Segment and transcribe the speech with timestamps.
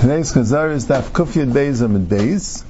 [0.00, 2.62] Today's Chazar is Daf Kufyad Beis Amid Beis.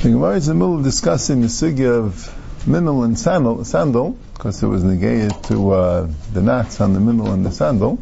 [0.00, 4.16] The Gemara is in the middle of discussing the sugya of minel and sandal, sandal
[4.32, 7.98] because it was negated to uh, the knots on the minel and the sandal.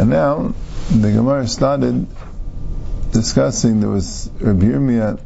[0.00, 0.52] And now
[0.90, 2.08] the Gemara started
[3.12, 5.20] discussing there was Rabbi Yirmiyah,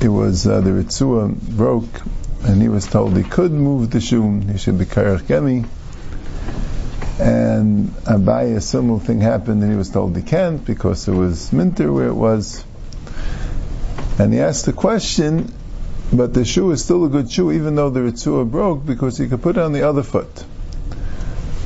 [0.00, 2.00] it was uh, the Ritzua broke
[2.44, 5.68] and he was told he could move the shoe, he should be Karach Gemi
[7.18, 11.52] and Abaye, a similar thing happened, and he was told he can't because it was
[11.52, 12.64] Minter where it was.
[14.18, 15.52] And he asked the question,
[16.12, 19.28] but the shoe is still a good shoe, even though the Ritzua broke, because he
[19.28, 20.44] could put it on the other foot.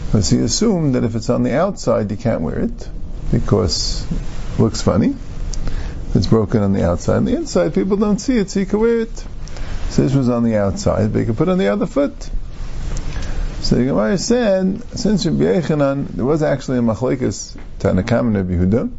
[0.07, 2.89] Because he assumed that if it's on the outside, you can't wear it,
[3.33, 5.15] because it looks funny.
[6.15, 7.17] It's broken on the outside.
[7.17, 9.25] On the inside, people don't see it, so you can wear it.
[9.91, 12.31] So this was on the outside, but you could put it on the other foot.
[13.61, 18.53] So the Gemara said, since Rabbi Yechanan, there was actually a machlekes Tanakam and Rabbi
[18.53, 18.91] Yehuda.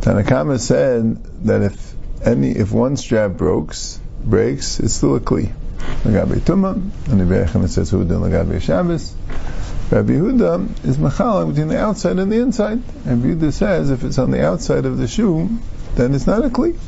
[0.00, 1.94] Tanakama said that if
[2.24, 5.52] any, if one strap breaks, breaks, it's still a kli.
[6.02, 6.74] Lagabe Tuma,
[7.10, 9.14] and Rabbi Yechanan says Huda Lagabe Shabbos.
[9.90, 12.82] Rabbi Yehuda is machala between the outside and the inside.
[13.04, 15.48] And Rabbi Yehuda says if it's on the outside of the shoe,
[15.94, 16.78] then it's not a kli.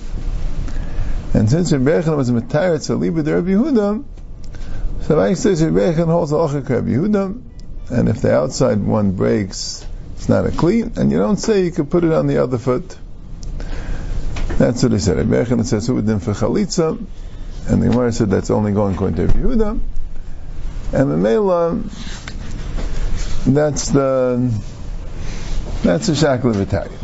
[1.35, 4.05] And since Rabbi Yechanan was a metayer tzalibah to Rabbi Yehuda,
[5.03, 7.43] so Mike says Rebbechen holds Ochak Rabbi Yehuda,
[7.91, 11.71] and if the outside one breaks, it's not a clean, and you don't say you
[11.71, 12.97] could put it on the other foot.
[14.59, 15.19] That's what he said.
[15.19, 16.99] Rebbechen says Hudim for Chalitza,
[17.69, 19.81] and the Gemara said that's only going according to Rabbi Yehuda.
[20.93, 21.83] And the Mela,
[23.47, 24.53] that's the
[25.83, 26.99] that's the Shakla Italian.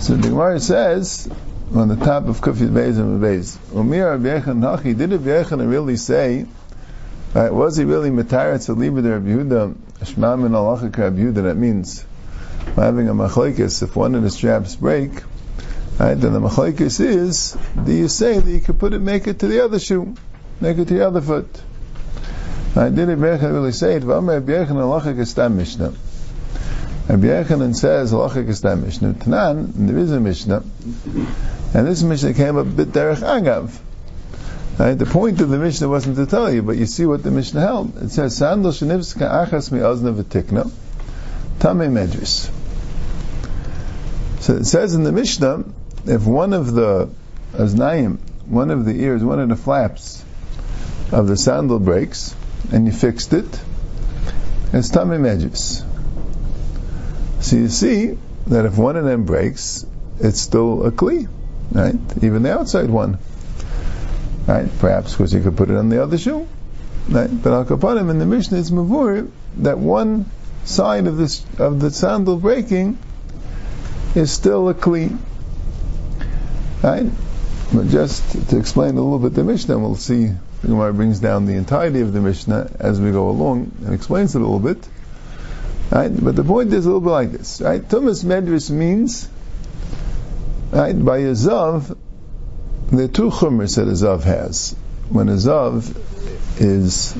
[0.00, 1.28] So the Gemara says
[1.74, 3.58] on the top of Kufid Beis and Beis.
[3.72, 6.46] Umir Rabbi Nachi, did Rabbi Yechon really say,
[7.34, 11.56] right, was he really Matarat Saliba to Rabbi Yehuda, Shma min Alachik Rabbi Yehuda, that
[11.56, 12.04] means
[12.74, 15.10] having a machlekes, if one of the straps break,
[15.98, 19.40] right, then the machlekes is, do you say that you could put it, make it
[19.40, 20.14] to the other shoe,
[20.60, 21.62] make it to the other foot?
[22.74, 24.04] Right, did Rabbi Yechon really say it?
[24.04, 25.92] V'amar Rabbi Yechon Alachik is Mishnah.
[27.08, 29.14] Rabbi Yechanan says, Halacha is that Mishnah.
[29.14, 30.62] Tanan, there is a Mishnah,
[31.74, 33.78] and this Mishnah came a bit derech agav.
[34.78, 34.94] Right?
[34.94, 37.60] The point of the Mishnah wasn't to tell you, but you see what the Mishnah
[37.60, 37.96] held.
[38.02, 40.70] It says, Sandal shenivska achas mi ozna v'tikna,
[41.58, 42.50] tame medris.
[44.40, 45.64] So it says in the Mishnah,
[46.06, 47.10] if one of the
[47.52, 50.24] aznayim, one of the ears, one of the flaps
[51.10, 52.34] of the sandal breaks,
[52.72, 53.60] and you fixed it,
[54.72, 55.84] it's tame medris.
[57.40, 59.84] So you see that if one of them breaks,
[60.20, 61.28] it's still a kli,
[61.72, 61.94] right?
[62.22, 63.18] Even the outside one,
[64.46, 64.68] right?
[64.78, 66.46] Perhaps because you could put it on the other shoe,
[67.08, 67.30] right?
[67.42, 70.26] But al kapanim in the Mishnah it's mavur that one
[70.64, 72.98] side of this of the sandal breaking
[74.14, 75.16] is still a kli,
[76.82, 77.06] right?
[77.72, 81.46] But just to explain a little bit the Mishnah, we'll see the Gemara brings down
[81.46, 84.88] the entirety of the Mishnah as we go along and explains it a little bit.
[85.90, 86.08] Right?
[86.08, 87.60] But the point is a little bit like this.
[87.60, 87.86] Right?
[87.86, 89.28] Tumas Medris means,
[90.70, 91.96] right, by a Zav,
[92.90, 94.74] there are two chumras that a Zav has.
[95.08, 95.96] When a Zav
[96.60, 97.16] is,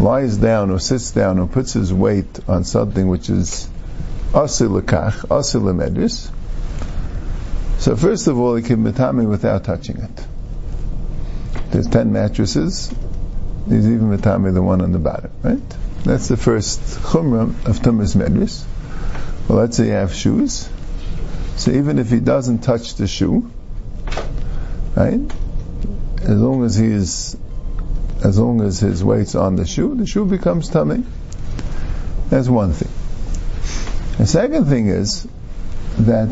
[0.00, 3.68] lies down or sits down or puts his weight on something which is
[4.32, 6.30] asil lekach, asil medris,
[7.78, 10.26] so first of all, he can metame without touching it.
[11.70, 12.92] There's ten mattresses.
[13.68, 15.62] He's even metame the one on the bottom, right?
[16.02, 18.64] That's the first chumrah of Tumas Medris.
[19.48, 20.68] Well, let's say you have shoes.
[21.58, 23.50] So even if he doesn't touch the shoe,
[24.96, 25.20] right?
[26.22, 27.36] As long as he is,
[28.24, 31.04] as long as his weight's on the shoe, the shoe becomes tummy.
[32.30, 32.90] That's one thing.
[34.18, 35.26] The second thing is
[35.98, 36.30] that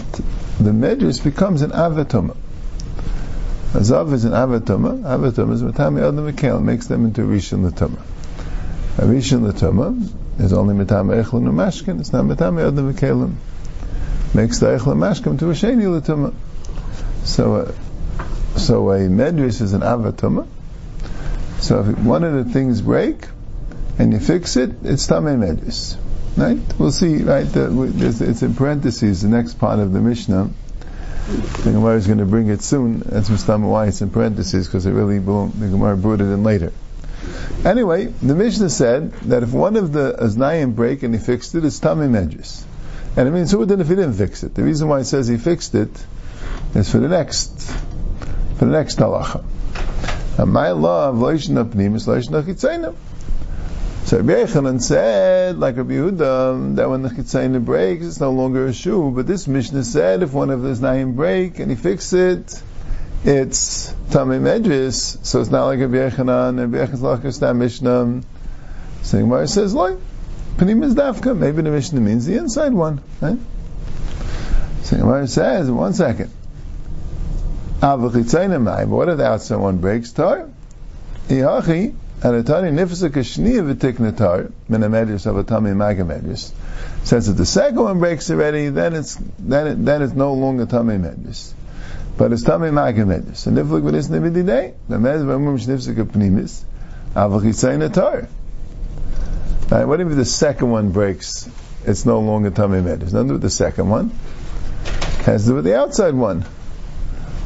[0.59, 2.36] the medris becomes an avatuma.
[3.72, 5.03] Azav is an avatoma.
[5.03, 8.00] Avatoma is matami adam It makes them into rishon latuma.
[8.97, 13.34] Arishan Latoma is only Mitama Echlin Mashkin, it's not Mitama Yodam V'Kelim.
[14.36, 16.34] Makes the Mashkin to a Sheni Latoma.
[17.24, 17.72] So, uh,
[18.59, 20.47] so a Medris is an Avatoma.
[21.60, 23.28] So if one of the things break,
[23.98, 25.97] and you fix it, it's Tamei Medris.
[26.36, 26.59] Right?
[26.78, 27.44] We'll see, right?
[27.44, 30.50] The, it's in parentheses, the next part of the Mishnah.
[31.65, 32.98] The Gemara is going to bring it soon.
[33.06, 36.74] That's why it's in parentheses, because it really, the Gemara brought it in later.
[37.65, 41.65] Anyway, the Mishnah said that if one of the aznayim break and he fixed it,
[41.65, 42.66] it's tamim edges.
[43.16, 44.54] And it means who would if he didn't fix it?
[44.54, 45.91] The reason why it says he fixed it
[46.74, 47.51] is for the next,
[48.59, 49.42] for the next halacha.
[50.47, 52.95] My law of loishna pnim is loishna chitzayna.
[54.04, 58.66] So Rabbi Yechanan said, like Rabbi Yehuda, that when the chitzayna breaks, it's no longer
[58.66, 59.10] a shoe.
[59.10, 62.63] But this Mishnah said, if one of the Znaim break and he fix it,
[63.24, 68.22] it's Tamei Medris, so it's not like Rabbi Yechanan, Rabbi Yechanan's like a Mishnah.
[69.03, 69.97] So Gemara says, like,
[70.56, 73.38] Panim is Dafka, maybe the Mishnah means the inside one, right?
[74.82, 76.30] So Gemara says, one second.
[77.80, 80.12] What if the outside one breaks?
[80.12, 80.48] Tar.
[81.28, 86.50] Ihachi, Anatani nifsa kashniya v'tiknatar min amedris of a tummy magamedris.
[87.04, 90.64] Says if the second one breaks already, then it's then it, then it's no longer
[90.64, 91.53] tummy medris,
[92.16, 93.47] but it's tummy magamedris.
[93.47, 96.64] And if look what is nibidi day, the med v'mum shnifsa kapnimis
[97.14, 98.28] avachitzayin atar.
[99.68, 101.51] Right, what if the second one breaks?
[101.84, 103.13] It's no longer tummy medris.
[103.13, 104.13] Nothing to do with the second one.
[104.84, 106.45] It has to do with the outside one.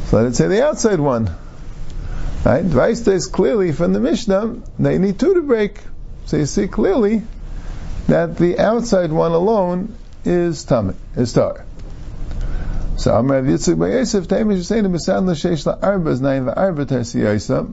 [0.06, 1.30] So let's say the outside one.
[2.44, 2.64] Right?
[2.64, 5.80] Dvais says clearly from the Mishnah, they need two to break.
[6.26, 7.22] So you see clearly
[8.08, 11.64] that the outside one alone is tamid, is tar.
[12.96, 17.66] So Amar Rav Yitzchak by Yosef, Taimish Yisayim B'San L'Sheish La'arba Znayim V'Arba Tarsi Yosef,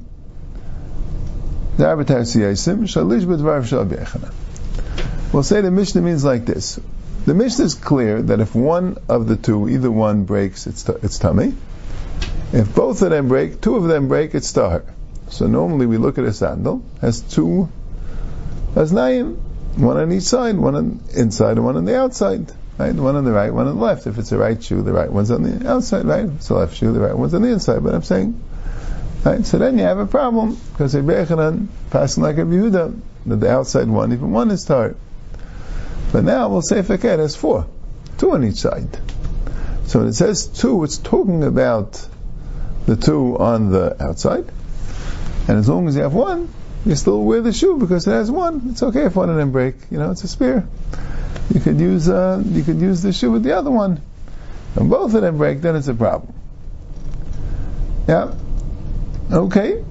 [5.31, 6.79] We'll say the Mishnah means like this.
[7.25, 11.19] The Mishnah is clear that if one of the two, either one breaks, it's, it's
[11.19, 11.53] tummy.
[12.53, 14.85] If both of them break, two of them break, it's tahar.
[15.29, 17.69] So normally we look at a sandal, has two
[18.73, 19.37] aznayim,
[19.75, 22.51] one on each side, one on inside and one on the outside.
[22.77, 22.93] Right?
[22.93, 24.07] One on the right, one on the left.
[24.07, 26.25] If it's a right shoe, the right one's on the outside, right?
[26.25, 27.83] If it's a left shoe, the right one's on the inside.
[27.83, 28.39] But I'm saying,
[29.27, 29.45] right?
[29.45, 33.51] So then you have a problem because a Bechanan passing like a Yehuda, that the
[33.51, 34.95] outside one, even one is tar.
[36.11, 37.67] But now we'll say Fakir has four,
[38.17, 38.97] two on each side.
[39.85, 42.05] So when it says two, it's talking about
[42.85, 44.45] the two on the outside.
[45.47, 46.53] And as long as you have one,
[46.85, 48.69] you still wear the shoe because it has one.
[48.71, 49.75] It's okay if one of them break.
[49.91, 50.67] You know, it's a spear.
[51.53, 54.01] You could use uh, you could use the shoe with the other one.
[54.75, 56.33] and both of them break, then it's a problem.
[58.07, 58.33] Yeah.
[59.31, 59.83] Okay.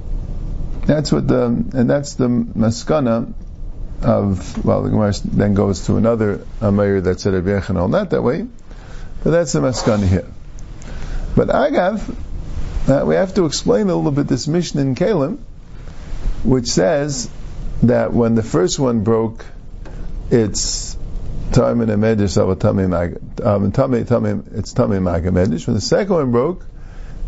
[0.87, 3.33] That's what the and that's the maskana
[4.03, 8.47] of well the Gemara then goes to another Amir that said Rabbi not that way,
[9.25, 10.27] but that's the maskana here.
[11.35, 12.15] But Agav,
[12.88, 15.39] uh, we have to explain a little bit this mission in Kalim,
[16.44, 17.29] which says
[17.82, 19.44] that when the first one broke,
[20.31, 20.97] it's
[21.53, 22.37] time in a medish
[23.44, 25.67] um, tummy tummy it's tummy magamedish.
[25.67, 26.65] When the second one broke,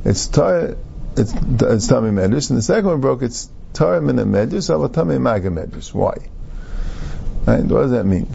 [0.05, 0.77] it's tar
[1.19, 4.89] it's tummy medish, and the second one broke, it's time in a medish of a
[4.89, 5.93] tummy magamedish.
[5.93, 6.15] Why?
[7.47, 7.65] Right?
[7.65, 8.29] What does that mean?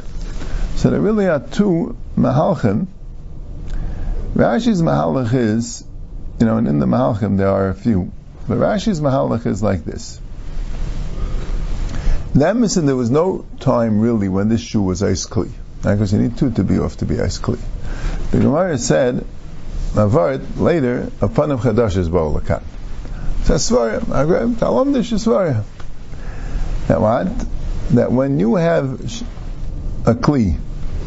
[0.75, 2.88] So there really are two mahalchim.
[4.35, 5.83] Rashi's mahalach is
[6.39, 8.12] you know, and in the Mahalchim there are a few.
[8.47, 10.19] But Rashi's Mahalach is like this.
[12.35, 15.51] That means there was no time really when this shoe was ice kli.
[15.83, 17.59] Because you need two to be off to be ice kli.
[18.31, 19.25] The Gemara said,
[19.94, 22.63] Mavart, later, a pan of chadash is ba'olakan.
[23.44, 24.00] So svarya,
[24.56, 25.63] talam dish svarya.
[26.88, 27.28] That what?
[27.92, 28.94] That when you have
[30.06, 30.57] a kli,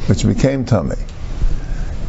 [0.09, 0.97] which became tummy,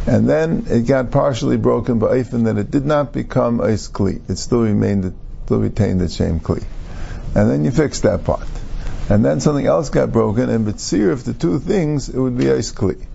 [0.08, 4.22] and then it got partially broken by Eifin that it did not become Eis Kli.
[4.30, 5.14] It still remained,
[5.46, 6.64] still retained the same Kli.
[7.36, 8.48] And then you fix that part.
[9.10, 12.50] And then something else got broken, and Bitsir, if the two things, it would be
[12.50, 13.06] Eis Kli.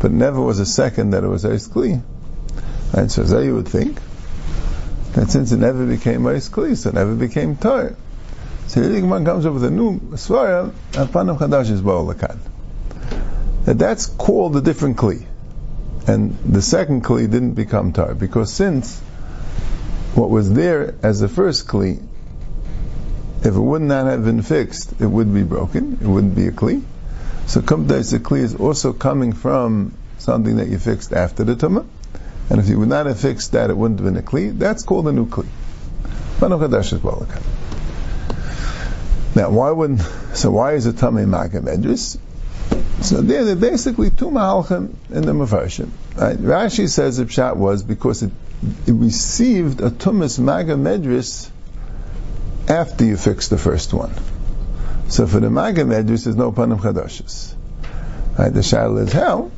[0.00, 2.02] But never was a second that it was Eis Kli.
[2.94, 3.98] And so there you would think
[5.12, 7.96] that since it never became Eis Kli, so it never became Tar.
[8.68, 12.38] So the Gemara comes up with a new Svara, Apanam Chadash is Ba'olakan.
[13.64, 15.26] That that's called a different Kli
[16.08, 18.98] and the second kli didn't become tar because since
[20.14, 22.02] what was there as the first kli,
[23.40, 25.98] if it would not have been fixed, it would be broken.
[26.00, 26.82] It wouldn't be a kli.
[27.46, 31.86] So kumtais the kli is also coming from something that you fixed after the tumah.
[32.50, 34.58] And if you would not have fixed that, it wouldn't have been a kli.
[34.58, 35.46] That's called a new kli.
[39.34, 40.00] Now, why would
[40.34, 40.50] so?
[40.52, 42.16] Why is it tummy magam edris?
[43.00, 45.90] So there, there are basically two mahalchim in the Mefarshim.
[46.16, 46.36] Right?
[46.36, 48.32] Rashi says the pshat was because it,
[48.86, 51.50] it received a tumas maga medris
[52.68, 54.12] after you fixed the first one.
[55.08, 57.54] So for the maga medris, there's no panim chadashis.
[58.36, 58.52] Right?
[58.52, 59.50] The shadow is how?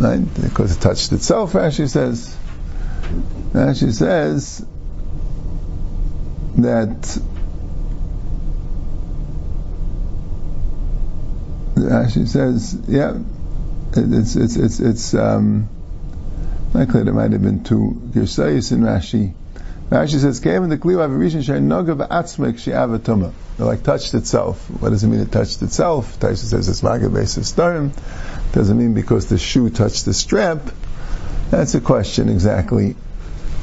[0.00, 0.20] Right?
[0.42, 2.36] Because it touched itself, Rashi says.
[3.52, 4.66] Rashi says
[6.56, 7.18] that
[11.74, 13.18] Rashi says, yeah,
[13.96, 15.68] it's it's it's it's um,
[16.72, 17.04] clear.
[17.04, 19.34] There might have been two Girsayis in Rashi.
[19.94, 24.68] Rashi says, "Came in the kliwa v'rishon she'noga v'atzmek she'avatuma." Like touched itself.
[24.80, 25.20] What does it mean?
[25.20, 26.18] It touched itself.
[26.18, 27.92] Taisha says it's maga basis stern.
[28.50, 30.58] Doesn't mean because the shoe touched the strap.
[31.50, 32.96] That's a question exactly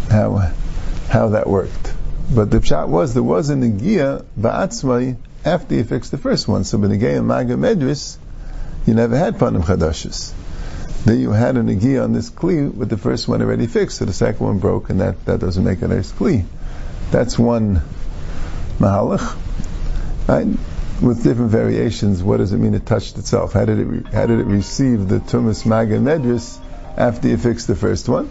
[0.10, 0.54] how
[1.10, 1.94] how that worked.
[2.34, 6.64] But the shot was there was a negia ba'atzmai after you fixed the first one.
[6.64, 8.16] So b'negia maga medris,
[8.86, 10.32] you never had panim chadashis.
[11.04, 14.06] Then you had an negia on this kli with the first one already fixed, so
[14.06, 16.46] the second one broke, and that, that doesn't make a nice kli.
[17.10, 17.82] That's one
[18.80, 19.38] mahalach.
[20.28, 20.48] Right?
[21.02, 23.54] With different variations, what does it mean it touched itself?
[23.54, 26.60] How did it, re- how did it receive the tumas maga medris
[26.96, 28.30] after you fixed the first one?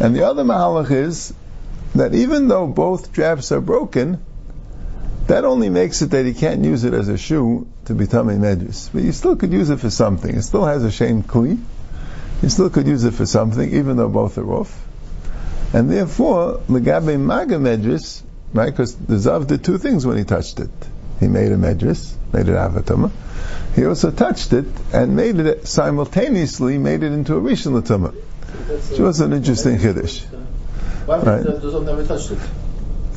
[0.00, 1.32] And the other mahalach is
[1.94, 4.24] that even though both straps are broken,
[5.28, 8.38] that only makes it that you can't use it as a shoe to be tamei
[8.38, 8.90] medris.
[8.92, 10.34] But you still could use it for something.
[10.34, 11.60] It still has a shame kli.
[12.42, 14.84] You still could use it for something, even though both are off.
[15.72, 18.22] And therefore, legabe maga medris,
[18.52, 18.66] right?
[18.66, 20.70] Because the zav did two things when he touched it.
[21.20, 23.10] He made a medris, made it avatama.
[23.74, 28.12] He also touched it and made it simultaneously, made it into a rishon latama.
[28.12, 30.24] Which was an interesting chiddush.
[31.06, 31.42] Why would Right.
[31.42, 32.38] the never touched it?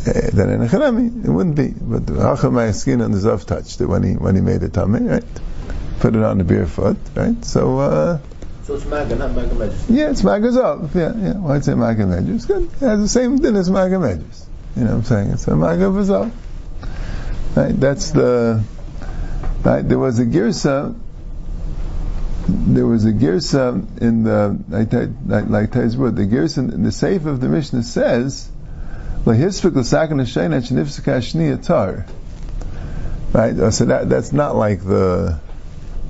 [0.08, 1.67] Eh, then in a it wouldn't be.
[1.70, 5.01] But Hachamai skin and the Zav touched it when he when he made it tummy,
[5.01, 5.24] right?
[6.00, 7.44] Put it on the bare foot, right?
[7.44, 8.20] So uh,
[8.65, 9.86] So it's Maga, not Maga Medjus.
[9.89, 10.95] yeah, it's Magazav.
[10.95, 11.34] Yeah, yeah.
[11.34, 12.48] Why say Maga Medjus?
[12.48, 12.63] Good.
[12.63, 14.45] It has the same thing as Maga Medjus.
[14.75, 15.29] You know what I'm saying?
[15.29, 16.31] It's a Maga.
[17.55, 17.79] Right?
[17.79, 18.63] That's the
[19.63, 19.88] right.
[19.88, 21.00] There was a girsa.
[22.48, 26.15] There was a girsa in the like like Tai's word.
[26.15, 28.50] The girsa in the safe of the Mishnah says.
[29.25, 32.07] Lehispik l'sakan ha'shein shenifsika shniya tar.
[33.31, 33.72] Right?
[33.72, 35.39] So that that's not like the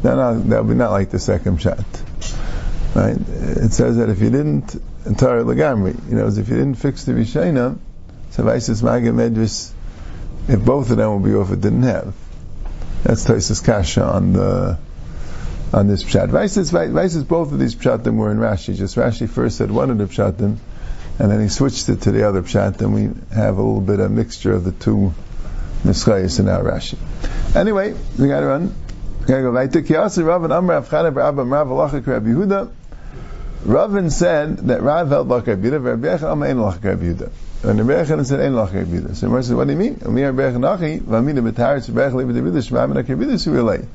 [0.04, 1.84] that that would be not like the second shot.
[2.96, 3.18] Right?
[3.18, 4.70] It says that if you didn't
[5.18, 7.78] tar legamri, you know, if you didn't fix the rishayna,
[8.32, 9.72] savaisis maga medris,
[10.48, 12.14] if both of them would be off, it didn't have.
[13.04, 14.80] That's Taisus Kasha on the
[15.74, 16.30] on this pshat.
[16.30, 18.76] Vaisis, Vaisis, both of these pshatim were in Rashi.
[18.76, 20.58] Just Rashi first said one of the pshatim,
[21.20, 23.04] and then he switched it to the other pshat, and we
[23.36, 25.14] have a little bit of mixture of the two
[25.84, 26.98] Nischayis in our Rashi.
[27.56, 28.74] Anyway, we gotta run.
[29.20, 32.72] We gotta go right to Kiyasi Rav and Amr Avchana Rabba Rav Alachik Rabbi Yehuda.
[33.66, 37.32] Ravin said that Rav held Lach Rabbi Yehuda, Rabbi Yechon Ein Lach Rabbi Yehuda.
[37.64, 39.16] And Rabbi Yechon said Ein Lach Rabbi Yehuda.
[39.16, 40.00] So Rabbi said, what do you mean?
[40.06, 43.88] Umi Rabbi Yechon Achi, Vamina B'taretz Rabbi Yechon Rabbi Yehuda, Shema Min HaKrabbi Yehuda, Shvilei.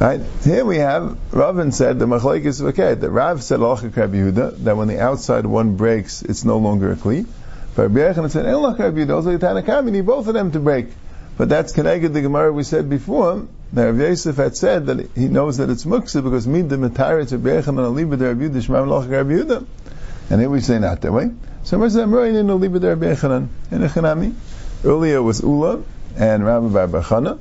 [0.00, 0.20] Right?
[0.42, 4.64] Here we have, Ravin said, the Machlaik is okay, that Rav said Lach Rabbi Yehuda,
[4.64, 7.26] that when the outside one breaks, it's no longer a Kli.
[7.76, 10.50] But Rabbi Yechon said, Ein Lach Rabbi Yehuda, also Tanakam, you need both of them
[10.50, 10.88] to break.
[11.36, 15.28] But that's connected the Gemara we said before, that Rav Yosef had said that he
[15.28, 18.88] knows that it's muksa because mid the mataritz Rabbi Yechon and aliba the Rabbi shmam
[18.88, 19.66] loch Rabbi Yehuda.
[20.30, 21.30] And here we say not that way.
[21.62, 24.34] So Rabbi Yosef Amroi in aliba the Rabbi Yechonan in a Chanami.
[24.84, 25.82] Earlier was Ula
[26.16, 27.38] and Rabbi Bar Bachana.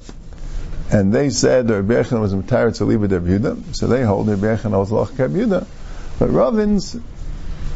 [0.91, 3.75] And they said that Rabbi Yechon was mataritz aliba the Rabbi Yehuda.
[3.75, 5.65] So they hold Rabbi Yechon was loch Rabbi Yehuda.
[6.19, 6.95] But Ravin's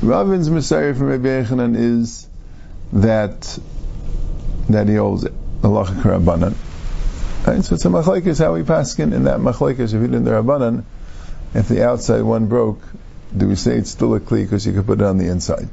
[0.02, 2.28] Ravin's Messiah from Rabbi Yechonan is
[2.92, 3.58] that
[4.70, 5.34] that he holds it.
[5.64, 6.56] Allah Rabbanan.
[7.48, 7.64] Right?
[7.64, 10.84] So it's a machlekes how we paskin in that machlekes if you did the Rabbanan,
[11.54, 12.82] if the outside one broke,
[13.36, 15.70] do we say it's still a kli because you could put it on the inside?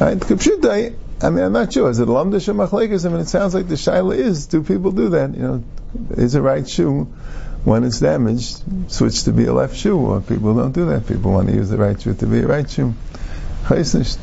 [0.00, 0.94] Right?
[1.22, 1.88] I mean, I'm not sure.
[1.88, 3.06] Is it lamdish or machlekes?
[3.06, 4.46] I mean, it sounds like the shaila is.
[4.46, 5.34] Do people do that?
[5.34, 5.64] You know,
[6.10, 7.04] is a right shoe
[7.64, 11.06] when it's damaged, switch to be a left shoe, or people don't do that.
[11.06, 12.94] People want to use the right shoe to be a right shoe.
[13.64, 14.18] Chaysnisht.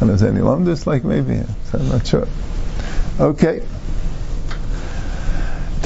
[0.00, 1.44] And is any lamdish like maybe?
[1.66, 2.26] So I'm not sure.
[3.20, 3.62] Okay.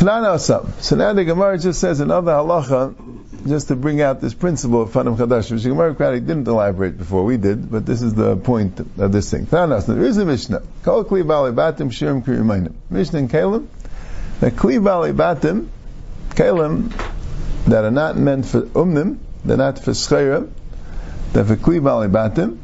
[0.04, 4.90] So now the Gemara just says another halacha, just to bring out this principle of
[4.90, 8.80] Fanim Chadash, which the Gemara didn't elaborate before we did, but this is the point
[8.80, 9.46] of this thing.
[9.46, 9.94] Tanana Asam.
[9.94, 10.62] There is a Mishnah.
[10.82, 12.74] Kol Kli Bali Batim Shirim Kriyimayim.
[12.90, 13.66] Mishnah in Kalim.
[14.40, 15.68] The Kli Bali Batim,
[16.30, 16.92] Kalim,
[17.64, 20.50] that are not meant for Umnim, they're not for Schayra,
[21.32, 22.58] they're for Kli Bali Batim.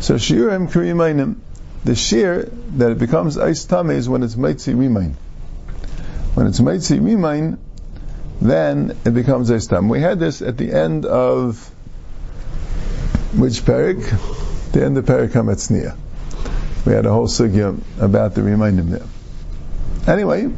[0.00, 1.36] So Shirim Kriyimayim.
[1.84, 5.14] The shear that it becomes ice tummy is when it's Maitzi Rimain.
[6.34, 7.58] When it's Maitzi Rimain,
[8.40, 9.88] then it becomes tum.
[9.88, 11.58] We had this at the end of
[13.36, 14.02] which perik?
[14.72, 15.96] The end of perik Hametzniya.
[16.84, 19.06] We had a whole sugya about the remaining there.
[20.06, 20.50] Anyway,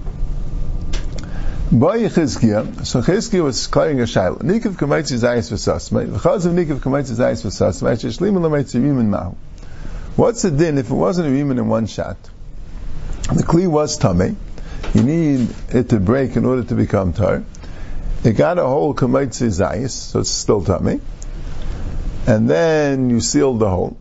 [1.70, 4.38] Boy Chizkiya, so Chizkiya was clearing a shaila.
[4.38, 6.12] Nikav kamaitzi zayis v'sas.
[6.12, 9.36] Because of Nikav kamaitzi zayis v'sas, v'ayishlim l'maitzi mahu.
[10.16, 12.16] What's the din if it wasn't a rimin in one shot?
[13.24, 14.36] The kli was tummy.
[14.96, 17.44] You need it to break in order to become tar.
[18.24, 21.02] It got a hole kamaitzi zayis, so it's still tummy.
[22.26, 23.98] And then you sealed the hole.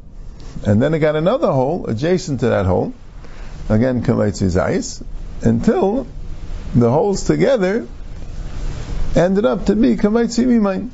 [0.65, 2.93] And then it got another hole adjacent to that hole.
[3.67, 5.03] again kamaitzi zayis,
[5.41, 6.07] until
[6.73, 7.85] the holes together
[9.17, 10.91] ended up to be kamaitzi mimain.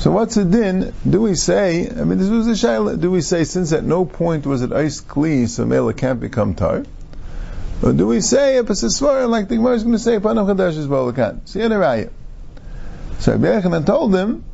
[0.00, 0.92] So what's the din?
[1.08, 4.04] Do we say, I mean, this was a shayla, do we say since at no
[4.04, 6.84] point was it ice kli, so mela can't become tar?
[7.82, 10.46] Or do we say, if a svara, like the Gemara is going to say, panam
[10.46, 11.48] chadash is bolakan?
[11.48, 12.10] See, a raya.
[13.20, 14.44] So Rabbi Yechanan told him,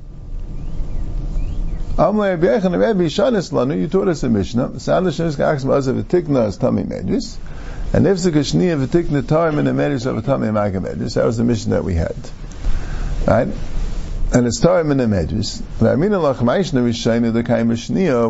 [1.97, 6.02] Amle Rabbi Yechanan, Rabbi Shanis Lanu, you taught us a Mishnah, Salish Nis Kachs Mazav
[6.02, 7.37] V'tikna as Tami Medris,
[7.95, 11.14] and Nifzik Shniya V'tikna Tarim in the Medris of a Tami Maga Medris.
[11.14, 12.16] That was the mission that we had.
[13.26, 13.49] Right?
[14.35, 15.61] and it's Torah in the Medrash.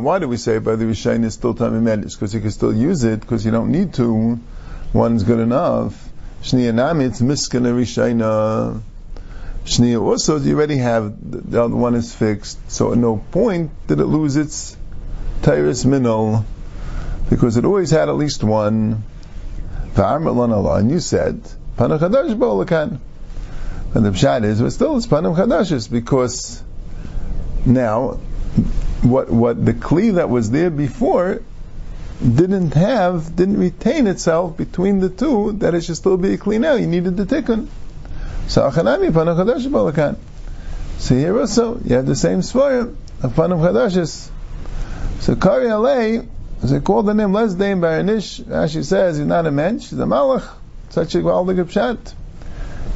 [0.03, 2.15] Why do we say by the Rishayna is still Tamim Medrash?
[2.15, 4.39] Because you can still use it, because you don't need to.
[4.95, 6.09] One's good enough.
[6.43, 8.81] Shniya Nami, it's Miskana Rishayna.
[10.01, 11.17] Also, you already have,
[11.51, 14.77] the other one is fixed, so at no point did it lose its
[15.43, 16.45] Tyrus Minol,
[17.29, 19.03] because it always had at least one.
[19.97, 21.43] And you said,
[21.77, 23.01] Panachadash Bolakan.
[23.95, 26.63] And the pshat is, but still it's panim chadashis because
[27.65, 28.21] now
[29.03, 31.43] what what the kli that was there before
[32.21, 36.61] didn't have didn't retain itself between the two that it should still be a kli
[36.61, 36.75] now.
[36.75, 37.69] You needed the tikkun.
[38.49, 40.17] So achanami panim chadash balakan.
[40.99, 44.31] So here also you have the same svaya of panim chadashis.
[45.21, 46.29] So kari alei,
[46.63, 49.99] as they call the name less Lesdain Baranish, Rashi says he's not a mensch, he's
[49.99, 50.49] a malach.
[50.91, 52.15] Such a gewaldige pshat.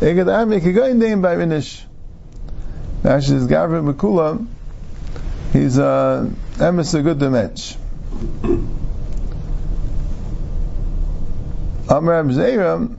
[0.00, 1.82] Eged Armik Higoyin by Rinish.
[3.04, 4.46] Actually, is Gavri Makula.
[5.52, 8.77] He's a emes a good mensch.
[11.90, 12.94] Amar Abzeira,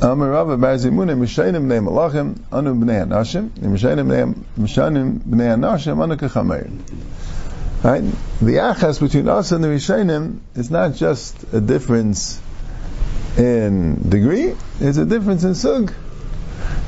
[0.00, 6.70] Amar Rava Bazimunim, Mishayim Bnei Malachim, Anu Bnei Anashim, Mishayim Bnei Anashim, Anu Kechameir.
[7.84, 8.02] Right?
[8.40, 12.40] The achas between us and the Rishayim is not just a difference
[13.36, 15.92] in degree, there's a difference in sug.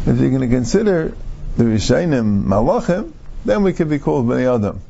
[0.07, 1.15] If you're going to consider
[1.59, 3.13] the Rishainim Malachim,
[3.45, 4.81] then we could be called Bnei Adam.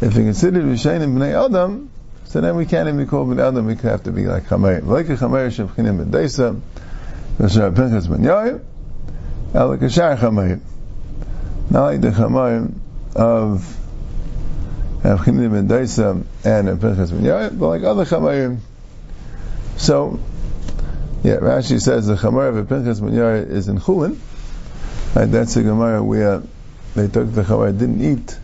[0.00, 1.90] If you consider Rishainim Bnei Adam,
[2.32, 4.82] so then we can't even be called Bnei Adam, we have to be like Chamer.
[4.86, 6.58] Like a Chamer Shevchinim Ben Deisa,
[7.36, 8.22] Vashar Pinchas Ben
[9.68, 10.58] like a Shar Chamer.
[11.68, 12.72] Not like the Chamer
[13.14, 13.76] of
[15.02, 18.60] Avchinim Ben Deisa and Pinchas Ben Yoim, but like other Chamerim.
[19.76, 20.18] So,
[21.22, 24.18] yeah, Rashi says the Chamar of Pinchas Minyar is in Chulin.
[25.14, 26.42] Right, that's a Gemara where
[26.94, 28.38] they took the Chamar didn't eat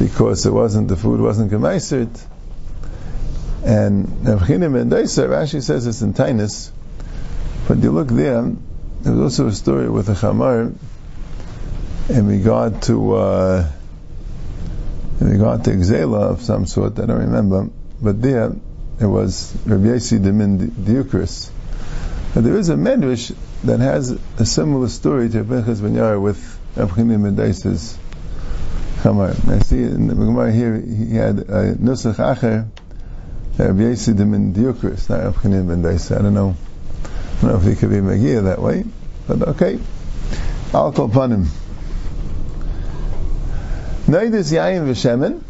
[0.00, 2.26] because it wasn't the food wasn't gemaisert.
[3.64, 6.70] And Avchinim and Daisa, Rashi says it's in Tainus.
[7.68, 8.52] But you look there,
[9.02, 10.74] there's also a story with a Chamar
[12.08, 13.70] in regard to uh,
[15.20, 17.68] in regard to Xela of some sort, I don't remember.
[18.00, 18.52] But there,
[18.98, 21.50] it was Rabbi Yasi Demin Diukris
[22.32, 26.58] but there is a medrash that has a similar story to Pinchas Ben Yair with
[26.76, 27.98] and Daisa's
[29.02, 29.34] Chamar.
[29.50, 32.68] I see in the Gemara here he had a Nusach Acher
[33.68, 36.18] Yesidim in Diukris, not Abchinim Ben Daisa.
[36.18, 36.56] I don't know.
[37.04, 38.84] I don't know if he could be Magia that way,
[39.26, 39.78] but okay.
[40.74, 41.44] I'll call upon him.
[44.06, 45.42] Naidis Yayin V'Shemen.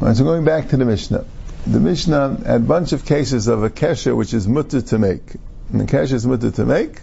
[0.00, 1.24] Right, so going back to the Mishnah.
[1.66, 5.36] The Mishnah had a bunch of cases of a kesher which is mutter to make
[5.72, 7.00] and the cash is mutter to make,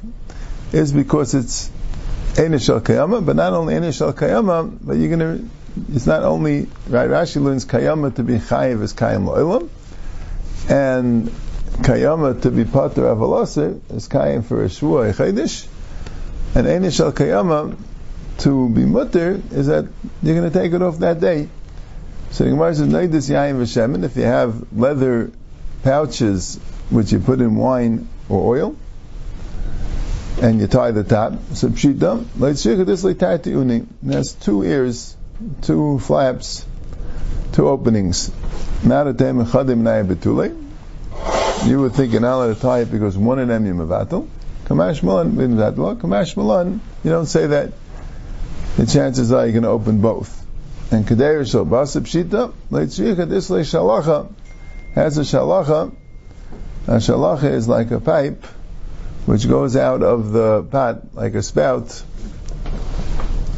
[0.73, 1.69] is because it's
[2.33, 5.39] Einishal Kayama, but not only Einishal Kayama, but you're gonna,
[5.93, 9.69] it's not only, right, Rashi learns Kayama to be Chayiv is Kayam Lo'ilam,
[10.69, 11.27] and
[11.77, 15.67] Kayama to be Pater Avalosir is Kayam for a Shua Chaydish,
[16.55, 17.77] and Einishal Kayama
[18.39, 19.85] to be Mutter is that
[20.21, 21.49] you're gonna take it off that day.
[22.31, 25.31] So the Gemara says, Neidus Yayim V'Shemin, if you have leather
[25.83, 28.75] pouches which you put in wine or oil,
[30.41, 31.33] and you tie the top.
[31.53, 33.85] So pshita, leitzirka this leitati uni.
[34.05, 35.15] Has two ears,
[35.63, 36.65] two flaps,
[37.57, 38.31] two openings.
[38.83, 38.89] You
[41.81, 44.27] would think not allowed to tie it because one of them you mevatel.
[44.65, 45.35] Kamash malan.
[45.35, 46.81] Kamash malan.
[47.03, 47.73] You don't say that.
[48.75, 50.45] The chances are you're going to open both.
[50.91, 54.31] And kadeir so basa pshita leitzirka this shalacha
[54.93, 55.95] has a shalacha
[56.85, 58.45] a shalacha is like a pipe
[59.25, 62.03] which goes out of the pot like a spout.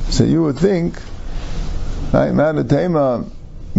[0.09, 0.95] So you would think,
[2.13, 3.29] right, Madatema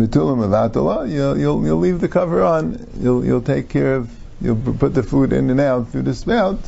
[0.06, 4.10] Mitulim Avatala, you'll, you'll, you'll leave the cover on, you'll, you'll take care of,
[4.40, 6.58] you'll put the food in and out through the spout.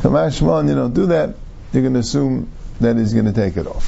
[0.00, 1.34] Kamashman, you don't do that,
[1.72, 2.50] you're going to assume
[2.80, 3.80] that he's going to take it off.